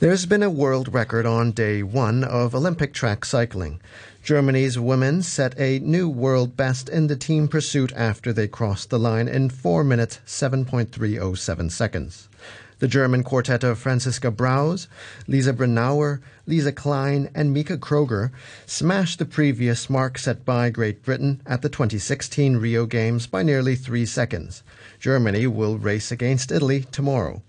There's 0.00 0.26
been 0.26 0.42
a 0.42 0.50
world 0.50 0.94
record 0.94 1.26
on 1.26 1.52
day 1.52 1.82
one 1.82 2.22
of 2.24 2.54
Olympic 2.54 2.94
track 2.94 3.24
cycling. 3.24 3.80
Germany's 4.22 4.78
women 4.78 5.22
set 5.22 5.58
a 5.58 5.78
new 5.80 6.08
world 6.08 6.56
best 6.56 6.88
in 6.88 7.06
the 7.06 7.16
team 7.16 7.48
pursuit 7.48 7.92
after 7.96 8.32
they 8.32 8.48
crossed 8.48 8.90
the 8.90 8.98
line 8.98 9.28
in 9.28 9.48
4 9.50 9.82
minutes 9.82 10.20
7.307 10.26 11.70
seconds. 11.70 12.28
The 12.80 12.88
German 12.88 13.24
quartet 13.24 13.62
of 13.62 13.78
Franziska 13.78 14.30
Brausse, 14.30 14.88
Lisa 15.26 15.52
Brennauer, 15.52 16.20
Lisa 16.46 16.72
Klein, 16.72 17.28
and 17.34 17.52
Mieke 17.52 17.78
Kröger 17.78 18.30
smashed 18.64 19.18
the 19.18 19.26
previous 19.26 19.90
mark 19.90 20.16
set 20.16 20.46
by 20.46 20.70
Great 20.70 21.02
Britain 21.02 21.42
at 21.44 21.60
the 21.60 21.68
2016 21.68 22.56
Rio 22.56 22.86
Games 22.86 23.26
by 23.26 23.42
nearly 23.42 23.76
three 23.76 24.06
seconds. 24.06 24.62
Germany 24.98 25.46
will 25.46 25.76
race 25.76 26.10
against 26.10 26.50
Italy 26.50 26.86
tomorrow. 26.90 27.42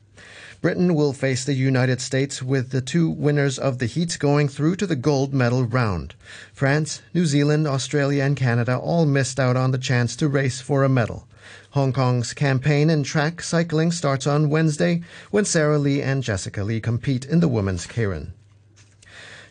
Britain 0.59 0.95
will 0.95 1.13
face 1.13 1.45
the 1.45 1.53
United 1.53 2.01
States 2.01 2.43
with 2.43 2.71
the 2.71 2.81
two 2.81 3.09
winners 3.09 3.57
of 3.57 3.77
the 3.77 3.85
heats 3.85 4.17
going 4.17 4.49
through 4.49 4.75
to 4.75 4.85
the 4.85 4.97
gold 4.97 5.33
medal 5.33 5.63
round. 5.63 6.13
France, 6.51 7.01
New 7.13 7.25
Zealand, 7.25 7.65
Australia, 7.67 8.25
and 8.25 8.35
Canada 8.35 8.77
all 8.77 9.05
missed 9.05 9.39
out 9.39 9.55
on 9.55 9.71
the 9.71 9.77
chance 9.77 10.17
to 10.17 10.27
race 10.27 10.59
for 10.59 10.83
a 10.83 10.89
medal. 10.89 11.25
Hong 11.71 11.93
Kong's 11.93 12.33
campaign 12.33 12.89
in 12.89 13.01
track 13.01 13.41
cycling 13.41 13.93
starts 13.93 14.27
on 14.27 14.49
Wednesday 14.49 15.01
when 15.29 15.45
Sarah 15.45 15.77
Lee 15.77 16.01
and 16.01 16.21
Jessica 16.21 16.65
Lee 16.65 16.81
compete 16.81 17.23
in 17.23 17.39
the 17.39 17.47
women's 17.47 17.87
keirin. 17.87 18.31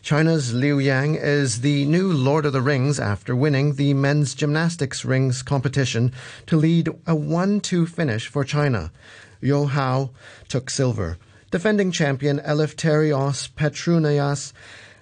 China's 0.03 0.53
Liu 0.53 0.77
Yang 0.77 1.15
is 1.15 1.61
the 1.61 1.83
new 1.85 2.13
Lord 2.13 2.45
of 2.45 2.53
the 2.53 2.61
Rings 2.61 2.99
after 2.99 3.35
winning 3.35 3.73
the 3.73 3.95
men's 3.95 4.35
gymnastics 4.35 5.03
rings 5.03 5.41
competition 5.41 6.13
to 6.45 6.57
lead 6.57 6.89
a 6.89 7.15
1-2 7.15 7.89
finish 7.89 8.27
for 8.27 8.43
China. 8.43 8.91
You 9.39 9.65
Hao 9.65 10.11
took 10.47 10.69
silver. 10.69 11.17
Defending 11.49 11.91
champion 11.91 12.39
Eleftherios 12.39 13.49
Petrounias 13.49 14.53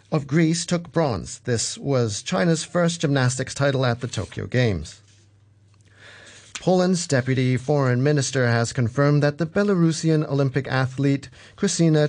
of 0.09 0.25
Greece 0.25 0.65
took 0.65 0.93
bronze. 0.93 1.39
This 1.39 1.77
was 1.77 2.21
China's 2.21 2.63
first 2.63 3.01
gymnastics 3.01 3.53
title 3.53 3.85
at 3.85 3.99
the 3.99 4.07
Tokyo 4.07 4.47
Games. 4.47 5.01
Poland's 6.69 7.07
deputy 7.07 7.57
foreign 7.57 8.03
minister 8.03 8.45
has 8.45 8.73
confirmed 8.73 9.23
that 9.23 9.39
the 9.39 9.47
Belarusian 9.47 10.23
Olympic 10.29 10.67
athlete 10.67 11.27
Krystsina 11.57 12.07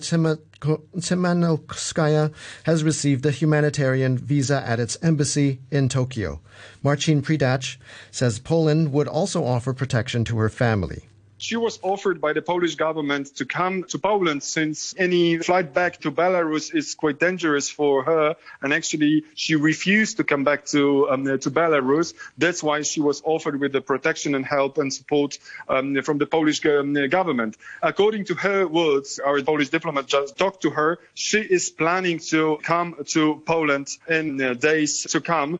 Tsimanouskaya 0.61 2.31
has 2.65 2.85
received 2.85 3.25
a 3.25 3.31
humanitarian 3.31 4.19
visa 4.19 4.63
at 4.67 4.79
its 4.79 4.99
embassy 5.01 5.61
in 5.71 5.89
Tokyo. 5.89 6.41
Marcin 6.83 7.23
Przydacz 7.23 7.79
says 8.11 8.39
Poland 8.39 8.93
would 8.93 9.09
also 9.09 9.47
offer 9.47 9.73
protection 9.73 10.27
to 10.27 10.37
her 10.37 10.51
family. 10.51 11.07
She 11.41 11.57
was 11.57 11.79
offered 11.81 12.21
by 12.21 12.35
the 12.35 12.43
Polish 12.43 12.75
government 12.75 13.35
to 13.37 13.47
come 13.47 13.85
to 13.85 13.99
Poland 13.99 14.43
since 14.43 14.95
any 14.99 15.39
flight 15.39 15.73
back 15.73 15.97
to 16.03 16.11
Belarus 16.13 16.75
is 16.75 16.95
quite 16.95 17.19
dangerous 17.19 17.71
for 17.71 18.05
her. 18.05 18.37
And 18.61 18.75
actually, 18.75 19.25
she 19.35 19.57
refused 19.57 20.19
to 20.19 20.25
come 20.25 20.45
back 20.45 20.67
to 20.67 21.09
um, 21.09 21.25
to 21.25 21.51
Belarus. 21.51 22.13
That's 22.37 22.63
why 22.63 22.83
she 22.83 23.01
was 23.01 23.23
offered 23.25 23.59
with 23.59 23.73
the 23.73 23.81
protection 23.81 24.35
and 24.35 24.45
help 24.45 24.77
and 24.77 24.93
support 24.93 25.39
um, 25.67 26.03
from 26.03 26.19
the 26.19 26.27
Polish 26.27 26.61
um, 26.67 26.93
government. 27.09 27.57
According 27.83 28.27
to 28.27 28.35
her 28.35 28.67
words, 28.67 29.19
our 29.19 29.41
Polish 29.41 29.71
diplomat 29.71 30.09
just 30.09 30.37
talked 30.37 30.61
to 30.63 30.71
her. 30.71 30.99
She 31.15 31.41
is 31.41 31.71
planning 31.71 32.19
to 32.33 32.59
come 32.63 32.97
to 33.15 33.43
Poland 33.47 33.89
in 34.07 34.43
uh, 34.43 34.53
days 34.53 35.05
to 35.13 35.23
come. 35.23 35.59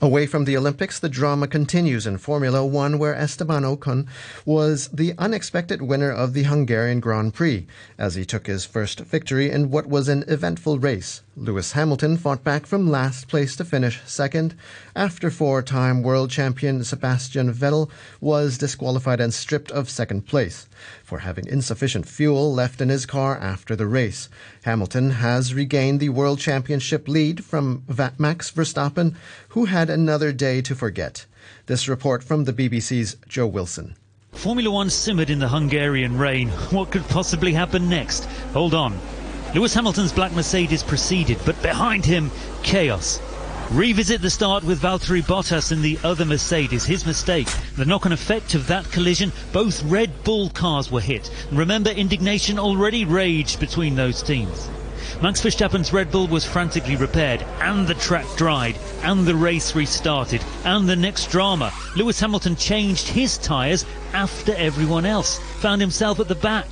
Away 0.00 0.26
from 0.26 0.44
the 0.44 0.56
Olympics, 0.56 1.00
the 1.00 1.08
drama 1.08 1.48
continues 1.48 2.06
in 2.06 2.18
Formula 2.18 2.64
One, 2.64 3.00
where 3.00 3.16
Esteban 3.16 3.64
Ocon 3.64 4.06
was 4.46 4.86
the 4.92 5.12
unexpected 5.18 5.82
winner 5.82 6.12
of 6.12 6.34
the 6.34 6.44
Hungarian 6.44 7.00
Grand 7.00 7.34
Prix 7.34 7.66
as 7.98 8.14
he 8.14 8.24
took 8.24 8.46
his 8.46 8.64
first 8.64 9.00
victory 9.00 9.50
in 9.50 9.72
what 9.72 9.88
was 9.88 10.08
an 10.08 10.22
eventful 10.28 10.78
race. 10.78 11.22
Lewis 11.36 11.72
Hamilton 11.72 12.16
fought 12.16 12.44
back 12.44 12.64
from 12.64 12.88
last 12.88 13.26
place 13.26 13.56
to 13.56 13.64
finish 13.64 14.00
second 14.04 14.54
after 14.94 15.32
four 15.32 15.62
time 15.62 16.04
world 16.04 16.30
champion 16.30 16.84
Sebastian 16.84 17.52
Vettel 17.52 17.90
was 18.20 18.56
disqualified 18.56 19.20
and 19.20 19.34
stripped 19.34 19.72
of 19.72 19.90
second 19.90 20.26
place 20.26 20.68
for 21.08 21.20
having 21.20 21.46
insufficient 21.46 22.06
fuel 22.06 22.52
left 22.52 22.82
in 22.82 22.90
his 22.90 23.06
car 23.06 23.38
after 23.38 23.74
the 23.74 23.86
race. 23.86 24.28
Hamilton 24.64 25.08
has 25.12 25.54
regained 25.54 26.00
the 26.00 26.10
world 26.10 26.38
championship 26.38 27.08
lead 27.08 27.42
from 27.42 27.82
Max 28.18 28.50
Verstappen, 28.50 29.14
who 29.48 29.64
had 29.64 29.88
another 29.88 30.32
day 30.32 30.60
to 30.60 30.74
forget. 30.74 31.24
This 31.64 31.88
report 31.88 32.22
from 32.22 32.44
the 32.44 32.52
BBC's 32.52 33.16
Joe 33.26 33.46
Wilson. 33.46 33.96
Formula 34.32 34.70
One 34.70 34.90
simmered 34.90 35.30
in 35.30 35.38
the 35.38 35.48
Hungarian 35.48 36.18
rain. 36.18 36.50
What 36.76 36.90
could 36.90 37.08
possibly 37.08 37.54
happen 37.54 37.88
next? 37.88 38.26
Hold 38.52 38.74
on. 38.74 39.00
Lewis 39.54 39.72
Hamilton's 39.72 40.12
black 40.12 40.32
Mercedes 40.32 40.82
proceeded, 40.82 41.38
but 41.46 41.60
behind 41.62 42.04
him, 42.04 42.30
chaos. 42.62 43.18
Revisit 43.70 44.22
the 44.22 44.30
start 44.30 44.64
with 44.64 44.80
Valtteri 44.80 45.20
Bottas 45.20 45.72
and 45.72 45.82
the 45.82 45.98
other 46.02 46.24
Mercedes. 46.24 46.86
His 46.86 47.04
mistake. 47.04 47.46
The 47.76 47.84
knock-on 47.84 48.12
effect 48.12 48.54
of 48.54 48.66
that 48.68 48.90
collision, 48.90 49.30
both 49.52 49.82
Red 49.84 50.24
Bull 50.24 50.48
cars 50.48 50.90
were 50.90 51.02
hit. 51.02 51.30
Remember, 51.52 51.90
indignation 51.90 52.58
already 52.58 53.04
raged 53.04 53.60
between 53.60 53.94
those 53.94 54.22
teams. 54.22 54.70
Max 55.20 55.42
Verstappen's 55.42 55.92
Red 55.92 56.10
Bull 56.10 56.26
was 56.28 56.46
frantically 56.46 56.96
repaired, 56.96 57.42
and 57.60 57.86
the 57.86 57.92
track 57.92 58.24
dried, 58.38 58.78
and 59.02 59.26
the 59.26 59.34
race 59.34 59.74
restarted, 59.74 60.42
and 60.64 60.88
the 60.88 60.96
next 60.96 61.30
drama. 61.30 61.70
Lewis 61.94 62.20
Hamilton 62.20 62.56
changed 62.56 63.06
his 63.06 63.36
tyres 63.36 63.84
after 64.14 64.54
everyone 64.54 65.04
else, 65.04 65.40
found 65.60 65.82
himself 65.82 66.20
at 66.20 66.28
the 66.28 66.34
back. 66.36 66.68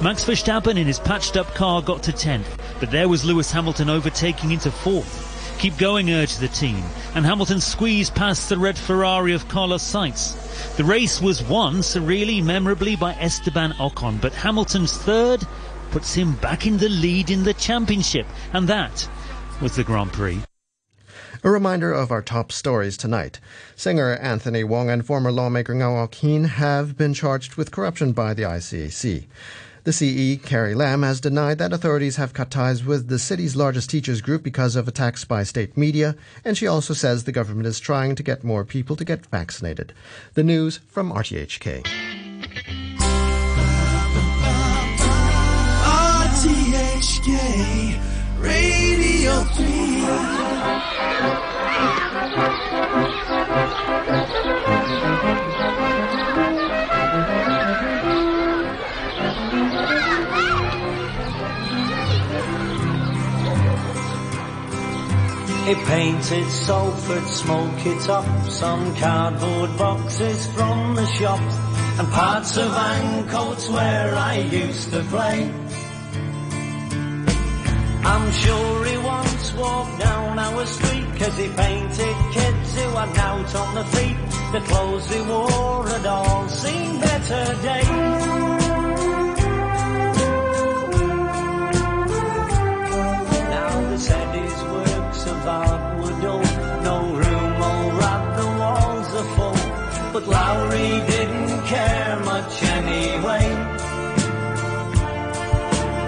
Max 0.00 0.24
Verstappen 0.24 0.78
in 0.78 0.86
his 0.86 1.00
patched 1.00 1.36
up 1.36 1.52
car 1.56 1.82
got 1.82 2.04
to 2.04 2.12
10th, 2.12 2.56
but 2.78 2.92
there 2.92 3.08
was 3.08 3.24
Lewis 3.24 3.50
Hamilton 3.50 3.90
overtaking 3.90 4.52
into 4.52 4.70
4th. 4.70 5.33
Keep 5.58 5.78
going, 5.78 6.10
urged 6.10 6.40
the 6.40 6.48
team, 6.48 6.82
and 7.14 7.24
Hamilton 7.24 7.60
squeezed 7.60 8.14
past 8.14 8.48
the 8.48 8.58
red 8.58 8.76
Ferrari 8.76 9.32
of 9.32 9.48
Carlos 9.48 9.82
Sainz. 9.82 10.76
The 10.76 10.84
race 10.84 11.22
was 11.22 11.42
won 11.42 11.76
surreally, 11.76 12.42
memorably 12.42 12.96
by 12.96 13.14
Esteban 13.14 13.72
Ocon, 13.72 14.20
but 14.20 14.34
Hamilton's 14.34 14.96
third 14.96 15.46
puts 15.90 16.12
him 16.14 16.34
back 16.36 16.66
in 16.66 16.76
the 16.76 16.88
lead 16.88 17.30
in 17.30 17.44
the 17.44 17.54
championship, 17.54 18.26
and 18.52 18.68
that 18.68 19.08
was 19.62 19.76
the 19.76 19.84
Grand 19.84 20.12
Prix. 20.12 20.42
A 21.42 21.50
reminder 21.50 21.92
of 21.92 22.10
our 22.10 22.22
top 22.22 22.50
stories 22.52 22.96
tonight. 22.96 23.38
Singer 23.76 24.16
Anthony 24.16 24.64
Wong 24.64 24.88
and 24.88 25.04
former 25.04 25.30
lawmaker 25.30 25.74
Ngao 25.74 26.14
Hin 26.14 26.44
have 26.44 26.96
been 26.96 27.12
charged 27.12 27.56
with 27.56 27.70
corruption 27.70 28.12
by 28.12 28.32
the 28.32 28.44
ICAC. 28.44 29.26
The 29.84 29.92
CE, 29.92 30.42
Carrie 30.42 30.74
Lam, 30.74 31.02
has 31.02 31.20
denied 31.20 31.58
that 31.58 31.74
authorities 31.74 32.16
have 32.16 32.32
cut 32.32 32.50
ties 32.50 32.82
with 32.82 33.08
the 33.08 33.18
city's 33.18 33.54
largest 33.54 33.90
teachers 33.90 34.22
group 34.22 34.42
because 34.42 34.76
of 34.76 34.88
attacks 34.88 35.26
by 35.26 35.42
state 35.42 35.76
media, 35.76 36.16
and 36.42 36.56
she 36.56 36.66
also 36.66 36.94
says 36.94 37.24
the 37.24 37.32
government 37.32 37.66
is 37.66 37.78
trying 37.78 38.14
to 38.14 38.22
get 38.22 38.42
more 38.42 38.64
people 38.64 38.96
to 38.96 39.04
get 39.04 39.26
vaccinated. 39.26 39.92
The 40.32 40.42
news 40.42 40.78
from 40.88 41.12
RTHK. 41.12 41.84
RTHK 46.34 48.00
Radio 48.40 49.42
3. 49.42 51.63
He 65.66 65.74
painted 65.74 66.46
Salford, 66.50 67.26
smoke 67.26 67.86
it 67.86 68.08
up, 68.08 68.26
some 68.48 68.94
cardboard 68.96 69.76
boxes 69.78 70.46
from 70.48 70.94
the 70.94 71.06
shop, 71.06 71.40
and 71.98 72.08
parts 72.08 72.56
of 72.56 72.70
Ancoats 72.70 73.70
where 73.70 74.14
I 74.14 74.38
used 74.38 74.90
to 74.92 75.02
play. 75.04 75.50
I'm 78.04 78.30
sure 78.32 78.84
he 78.84 78.98
once 78.98 79.54
walked 79.54 79.98
down 80.00 80.38
our 80.38 80.66
street 80.66 81.04
Cause 81.18 81.38
he 81.38 81.48
painted 81.48 82.16
kids 82.32 82.74
who 82.74 82.88
had 82.90 83.16
out 83.18 83.54
on 83.54 83.74
the 83.76 83.84
feet. 83.84 84.16
The 84.52 84.60
clothes 84.66 85.06
he 85.06 85.20
wore 85.22 85.86
had 85.86 86.06
all 86.06 86.48
seen 86.48 87.00
better 87.00 87.62
days 87.62 88.63
But 100.26 100.32
Lowry 100.32 101.04
didn't 101.06 101.66
care 101.66 102.20
much 102.24 102.62
anyway 102.62 103.44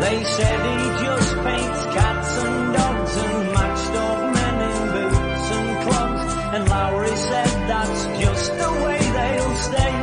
They 0.01 0.25
said 0.25 0.59
he 0.71 1.05
just 1.05 1.35
paints 1.45 1.83
cats 1.97 2.39
and 2.45 2.75
dogs 2.75 3.17
and 3.17 3.53
matched 3.53 3.95
up 4.07 4.35
men 4.35 4.57
in 4.71 4.79
boots 4.95 5.51
and 5.57 5.89
clubs. 5.89 6.35
And 6.55 6.69
Lowry 6.69 7.17
said 7.17 7.51
that's 7.69 8.05
just 8.21 8.53
the 8.53 8.71
way 8.85 8.99
they'll 9.17 9.57
stay. 9.57 9.95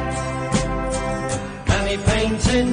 And 1.73 1.89
he 1.89 1.97
painted 1.97 2.65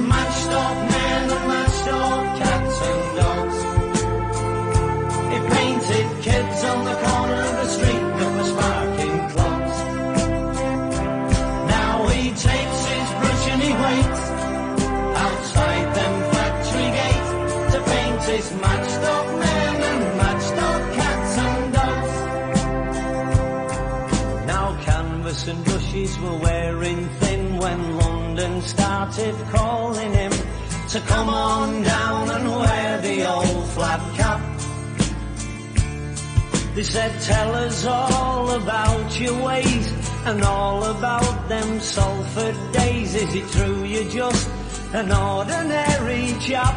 and 25.93 26.19
were 26.21 26.37
wearing 26.37 27.05
thin 27.19 27.57
when 27.57 27.97
London 27.97 28.61
started 28.61 29.35
calling 29.49 30.13
him 30.13 30.31
to 30.87 31.01
come 31.01 31.27
on 31.27 31.83
down 31.83 32.31
and 32.31 32.49
wear 32.49 33.01
the 33.01 33.29
old 33.29 33.67
flat 33.71 33.99
cap. 34.15 34.39
They 36.75 36.83
said, 36.83 37.11
tell 37.21 37.55
us 37.55 37.85
all 37.85 38.51
about 38.51 39.19
your 39.19 39.43
ways 39.43 39.93
and 40.25 40.41
all 40.43 40.85
about 40.85 41.49
them 41.49 41.81
Salford 41.81 42.55
days. 42.71 43.13
Is 43.13 43.35
it 43.35 43.49
true 43.49 43.83
you're 43.83 44.09
just 44.09 44.49
an 44.93 45.11
ordinary 45.11 46.33
chap? 46.39 46.73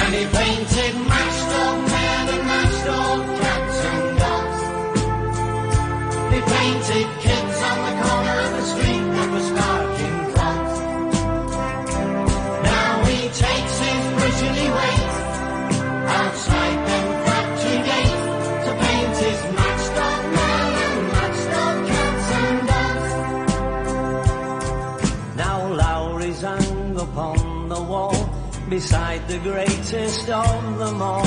And 0.00 0.14
he 0.14 0.24
painted 0.26 0.94
matched 1.06 1.52
up 1.62 1.78
men 1.94 2.28
and 2.34 2.48
matchstalk 2.50 3.40
cats. 3.40 4.09
Painted 6.30 7.08
kids 7.20 7.58
on 7.70 7.78
the 7.86 7.94
corner 8.02 8.36
of 8.46 8.52
the 8.52 8.62
street 8.62 9.04
that. 10.34 10.72
Now 12.62 13.04
he 13.04 13.20
takes 13.28 13.74
his 13.86 14.04
outside 16.06 16.78
factory 17.26 17.80
gates 17.90 18.24
to 18.64 18.70
paint 18.84 19.16
his 19.26 19.40
and 21.60 21.78
cats 21.90 22.26
and 22.40 22.58
dogs. 22.70 23.12
Now 25.36 25.58
Lowry's 25.72 26.42
hung 26.42 26.96
upon 26.96 27.68
the 27.68 27.82
wall 27.82 28.18
beside 28.68 29.26
the 29.28 29.38
greatest 29.40 30.30
of 30.30 30.78
them 30.78 31.02
all. 31.02 31.26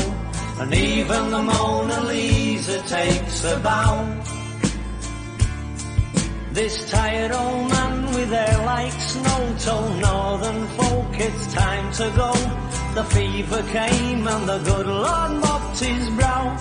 And 0.60 0.74
even 0.74 1.30
the 1.30 1.42
Mona 1.42 2.02
Lisa 2.06 2.82
takes 2.84 3.44
a 3.44 3.60
bow. 3.60 4.24
This 6.54 6.88
tired 6.92 7.32
old 7.32 7.68
man 7.72 8.06
with 8.14 8.30
hair 8.30 8.58
like 8.64 8.92
snow 8.92 9.56
told 9.58 10.00
northern 10.00 10.68
folk 10.78 11.20
it's 11.20 11.52
time 11.52 11.92
to 11.94 12.14
go. 12.16 12.32
The 12.94 13.04
fever 13.06 13.64
came 13.72 14.28
and 14.28 14.48
the 14.48 14.60
good 14.60 14.86
Lord 14.86 15.32
mopped 15.42 15.80
his 15.80 16.08
brow. 16.12 16.56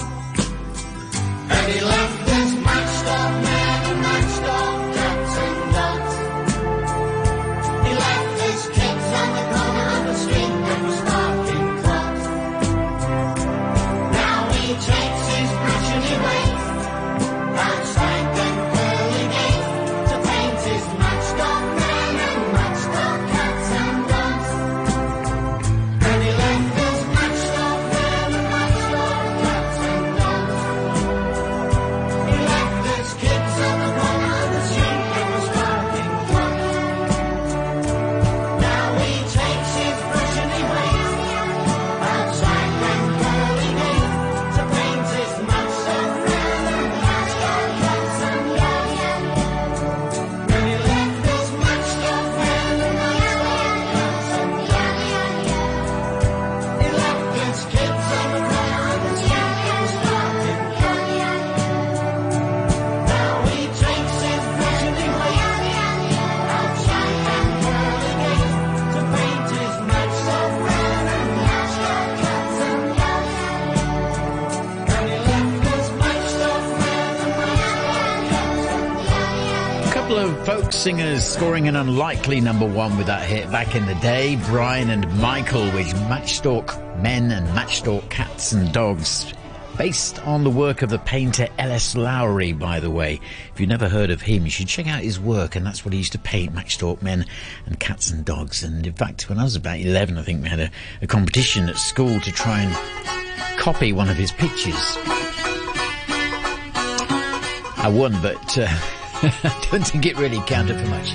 And 1.51 1.73
he 1.73 1.81
left 1.83 2.27
this 2.27 2.53
up 3.07 3.45
man 3.45 3.72
folk 80.45 80.73
singers 80.73 81.25
scoring 81.25 81.69
an 81.69 81.77
unlikely 81.77 82.41
number 82.41 82.67
one 82.67 82.97
with 82.97 83.07
that 83.07 83.27
hit 83.29 83.51
back 83.51 83.75
in 83.75 83.87
the 83.87 83.95
day. 83.97 84.37
Brian 84.47 84.91
and 84.91 85.07
Michael 85.21 85.65
with 85.73 85.87
Matchstalk 86.09 87.03
Men 87.03 87.31
and 87.31 87.47
Matchstalk 87.49 88.09
Cats 88.11 88.53
and 88.53 88.73
Dogs. 88.73 89.33
Based 89.77 90.25
on 90.27 90.45
the 90.45 90.51
work 90.51 90.83
of 90.83 90.91
the 90.91 90.99
painter 90.99 91.49
L.S. 91.59 91.97
Lowry, 91.97 92.53
by 92.53 92.79
the 92.79 92.91
way. 92.91 93.21
If 93.53 93.61
you've 93.61 93.69
never 93.69 93.89
heard 93.89 94.11
of 94.11 94.23
him, 94.23 94.45
you 94.45 94.51
should 94.51 94.69
check 94.69 94.87
out 94.87 95.03
his 95.03 95.19
work, 95.19 95.57
and 95.57 95.67
that's 95.67 95.85
what 95.85 95.93
he 95.93 95.99
used 95.99 96.13
to 96.13 96.19
paint 96.19 96.55
matchstalk 96.55 97.03
men 97.03 97.27
and 97.67 97.81
cats 97.81 98.11
and 98.11 98.25
dogs. 98.25 98.63
And 98.63 98.87
in 98.87 98.93
fact, 98.93 99.29
when 99.29 99.39
I 99.39 99.45
was 99.45 99.57
about 99.57 99.79
11, 99.79 100.19
I 100.19 100.23
think 100.23 100.43
we 100.43 100.49
had 100.49 100.61
a, 100.61 100.71
a 101.01 101.07
competition 101.07 101.69
at 101.69 101.77
school 101.77 102.21
to 102.21 102.33
try 102.33 102.61
and 102.61 103.59
copy 103.59 103.93
one 103.93 104.09
of 104.09 104.17
his 104.17 104.33
pictures. 104.33 104.97
I 107.79 107.91
won, 107.93 108.13
but 108.23 108.59
uh, 108.59 108.69
Don't 109.71 109.87
think 109.87 110.05
it 110.07 110.19
really 110.19 110.41
counted 110.47 110.81
for 110.81 110.89
much. 110.89 111.15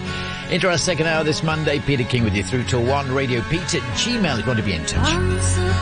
Into 0.50 0.70
our 0.70 0.78
second 0.78 1.08
hour 1.08 1.26
this 1.26 1.44
Monday, 1.44 1.80
Peter 1.80 2.06
King 2.06 2.24
with 2.24 2.36
you 2.36 2.44
through 2.44 2.64
till 2.64 2.84
1. 2.84 3.12
Radio 3.14 3.42
Pete 3.50 3.76
at 3.76 3.82
Gmail 3.98 4.40
if 4.40 4.46
you 4.46 4.48
want 4.48 4.60
to 4.60 4.66
be 4.66 4.74
in 4.74 4.86
touch. 4.86 5.77